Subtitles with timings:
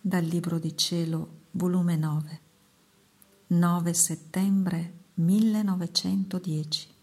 [0.00, 2.40] Dal Libro di Cielo, volume 9,
[3.48, 6.94] 9 settembre 1910.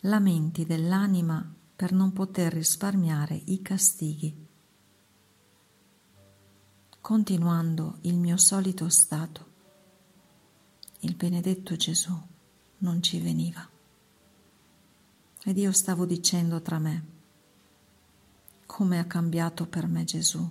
[0.00, 4.46] Lamenti dell'anima per non poter risparmiare i castighi.
[7.00, 9.46] Continuando il mio solito stato,
[11.00, 12.18] il benedetto Gesù
[12.78, 13.73] non ci veniva.
[15.46, 17.04] Ed io stavo dicendo tra me,
[18.64, 20.50] come ha cambiato per me Gesù,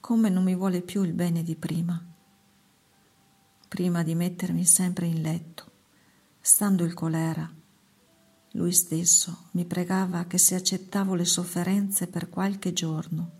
[0.00, 2.02] come non mi vuole più il bene di prima.
[3.68, 5.70] Prima di mettermi sempre in letto,
[6.40, 7.46] stando il colera,
[8.52, 13.30] lui stesso mi pregava che se accettavo le sofferenze per qualche giorno,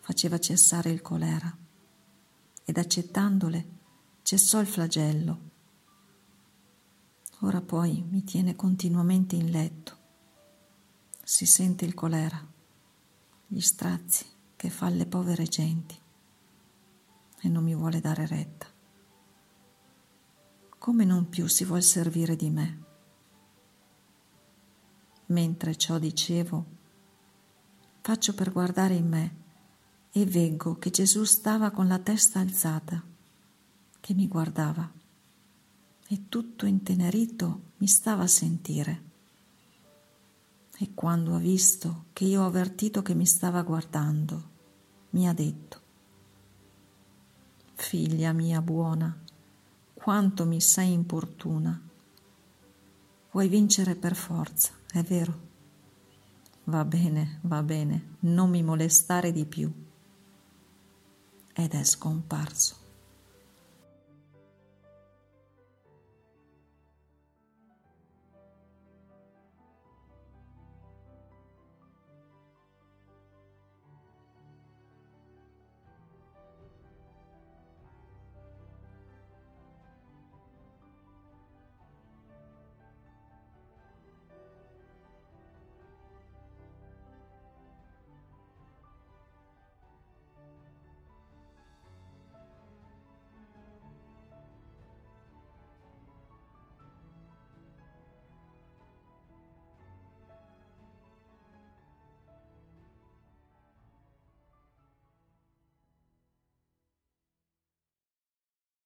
[0.00, 1.54] faceva cessare il colera.
[2.64, 3.66] Ed accettandole
[4.22, 5.50] cessò il flagello
[7.44, 9.96] Ora poi mi tiene continuamente in letto.
[11.24, 12.40] Si sente il colera,
[13.48, 15.98] gli strazi che fa alle povere genti
[17.40, 18.66] e non mi vuole dare retta.
[20.78, 22.82] Come non più si vuol servire di me?
[25.26, 26.64] Mentre ciò dicevo,
[28.02, 29.36] faccio per guardare in me
[30.12, 33.02] e veggo che Gesù stava con la testa alzata,
[33.98, 35.00] che mi guardava
[36.12, 39.02] e tutto intenerito mi stava a sentire.
[40.76, 44.50] E quando ha visto che io ho avvertito che mi stava guardando,
[45.10, 45.80] mi ha detto,
[47.74, 49.18] Figlia mia buona,
[49.94, 51.80] quanto mi sei importuna.
[53.30, 55.40] Vuoi vincere per forza, è vero?
[56.64, 59.72] Va bene, va bene, non mi molestare di più.
[61.54, 62.81] Ed è scomparso.